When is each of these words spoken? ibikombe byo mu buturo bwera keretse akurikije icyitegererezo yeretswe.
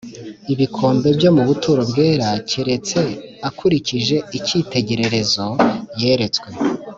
ibikombe 0.53 1.07
byo 1.17 1.29
mu 1.35 1.41
buturo 1.47 1.81
bwera 1.91 2.27
keretse 2.49 2.99
akurikije 3.49 4.15
icyitegererezo 4.37 5.45
yeretswe. 6.01 6.49